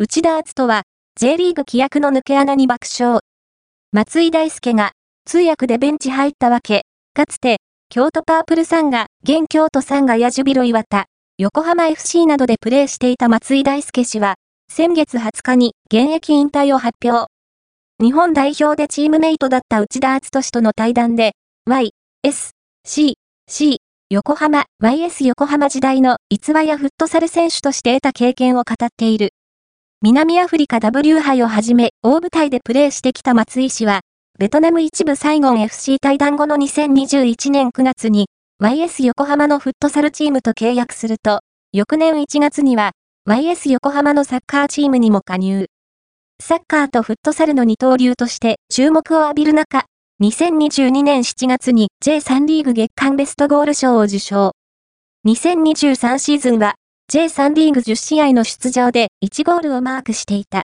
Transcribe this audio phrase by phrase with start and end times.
[0.00, 0.82] 内田篤人は、
[1.18, 3.18] J リーグ規約の抜け穴に爆笑。
[3.90, 4.92] 松井大輔が、
[5.24, 6.82] 通訳でベンチ入ったわけ、
[7.14, 7.56] かつて、
[7.88, 11.06] 京都パープルさんが、現京都さんが矢ジュビロ岩田、
[11.36, 14.36] 横浜 FC などでプレーしていた松井大輔氏は、
[14.72, 17.26] 先月20日に現役引退を発表。
[18.00, 21.32] 日本代表でチームメイトだった内田篤人氏との対談で、
[21.66, 21.90] Y、
[22.22, 22.52] S、
[22.84, 23.16] C、
[23.48, 23.78] C、
[24.10, 29.30] 横浜、YS 横浜時代の逸話やフットサル選手として得た経験を語っている。
[30.00, 34.02] 南アフリカ W 杯をはじめ、大舞台でプレーしてきた松井氏は、
[34.38, 38.28] ベトナム一部サイゴン FC 対談後の2021年9月に、
[38.62, 41.40] YS 横浜のフットサルチームと契約すると、
[41.72, 42.92] 翌年1月には、
[43.28, 45.66] YS 横浜のサッカーチームにも加入。
[46.40, 49.86] サッカーとフットサルの二刀流として注目を浴びる中、
[50.22, 54.52] 2022年7月に J3 リーグ月間ベストゴール賞を受賞。
[55.26, 56.76] 2023シーズンは
[57.10, 60.56] J3 リーグ10試合の出場で1ゴールをマークしていた。